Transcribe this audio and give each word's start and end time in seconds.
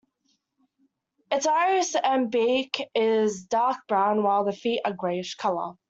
Its 1.29 1.45
iris 1.45 1.95
and 1.95 2.31
beak 2.31 2.89
is 2.95 3.43
dark 3.43 3.77
brown 3.87 4.23
while 4.23 4.43
the 4.43 4.51
feet 4.51 4.81
are 4.83 4.93
a 4.93 4.95
greyish 4.95 5.35
colour. 5.35 5.75